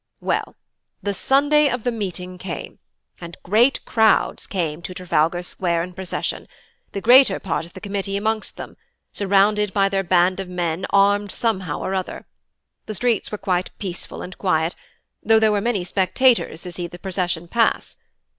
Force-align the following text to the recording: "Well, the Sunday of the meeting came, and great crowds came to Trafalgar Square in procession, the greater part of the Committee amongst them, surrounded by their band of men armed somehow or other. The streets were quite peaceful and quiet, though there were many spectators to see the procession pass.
"Well, 0.19 0.55
the 1.03 1.13
Sunday 1.13 1.69
of 1.69 1.83
the 1.83 1.91
meeting 1.91 2.39
came, 2.39 2.79
and 3.19 3.37
great 3.43 3.85
crowds 3.85 4.47
came 4.47 4.81
to 4.81 4.95
Trafalgar 4.95 5.43
Square 5.43 5.83
in 5.83 5.93
procession, 5.93 6.47
the 6.91 7.01
greater 7.01 7.37
part 7.39 7.67
of 7.67 7.73
the 7.73 7.81
Committee 7.81 8.17
amongst 8.17 8.57
them, 8.57 8.77
surrounded 9.11 9.73
by 9.75 9.89
their 9.89 10.01
band 10.01 10.39
of 10.39 10.49
men 10.49 10.87
armed 10.89 11.31
somehow 11.31 11.77
or 11.81 11.93
other. 11.93 12.25
The 12.87 12.95
streets 12.95 13.31
were 13.31 13.37
quite 13.37 13.77
peaceful 13.77 14.23
and 14.23 14.35
quiet, 14.39 14.75
though 15.21 15.37
there 15.37 15.51
were 15.51 15.61
many 15.61 15.83
spectators 15.83 16.63
to 16.63 16.71
see 16.71 16.87
the 16.87 16.97
procession 16.97 17.47
pass. 17.47 17.97